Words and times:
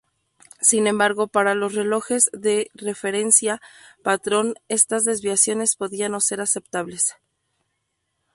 Sin 0.61 0.87
embargo, 0.87 1.27
para 1.27 1.53
los 1.53 1.75
relojes 1.75 2.31
de 2.33 2.71
referencia 2.73 3.61
patrón 4.01 4.55
estas 4.67 5.03
desviaciones 5.05 5.75
podían 5.75 6.13
no 6.13 6.21
ser 6.21 6.41
aceptables. 6.41 7.13